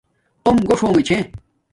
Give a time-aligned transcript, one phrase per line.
[0.43, 1.17] توم گوݽ ہونگے چھے